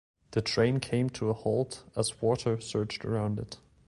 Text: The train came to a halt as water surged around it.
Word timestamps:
The 0.31 0.41
train 0.41 0.79
came 0.79 1.11
to 1.11 1.29
a 1.29 1.33
halt 1.33 1.83
as 1.95 2.23
water 2.23 2.59
surged 2.59 3.05
around 3.05 3.37
it. 3.37 3.57